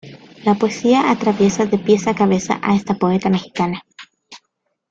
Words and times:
La 0.43 0.55
poesía 0.55 1.11
atraviesa 1.11 1.67
de 1.67 1.77
pies 1.77 2.07
a 2.07 2.15
cabeza 2.15 2.59
a 2.63 2.73
esta 2.75 2.95
poeta 2.95 3.29
mexicana. 3.29 3.83